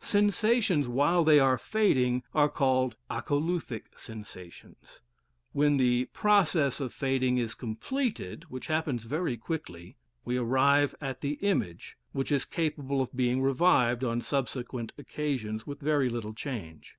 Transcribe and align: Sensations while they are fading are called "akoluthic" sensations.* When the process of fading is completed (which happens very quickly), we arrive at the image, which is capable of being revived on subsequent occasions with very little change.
Sensations 0.00 0.88
while 0.88 1.24
they 1.24 1.38
are 1.38 1.58
fading 1.58 2.22
are 2.32 2.48
called 2.48 2.96
"akoluthic" 3.10 3.82
sensations.* 3.98 5.00
When 5.52 5.76
the 5.76 6.06
process 6.14 6.80
of 6.80 6.94
fading 6.94 7.36
is 7.36 7.52
completed 7.54 8.44
(which 8.48 8.68
happens 8.68 9.04
very 9.04 9.36
quickly), 9.36 9.98
we 10.24 10.38
arrive 10.38 10.94
at 11.02 11.20
the 11.20 11.32
image, 11.42 11.98
which 12.12 12.32
is 12.32 12.46
capable 12.46 13.02
of 13.02 13.14
being 13.14 13.42
revived 13.42 14.02
on 14.04 14.22
subsequent 14.22 14.92
occasions 14.96 15.66
with 15.66 15.82
very 15.82 16.08
little 16.08 16.32
change. 16.32 16.96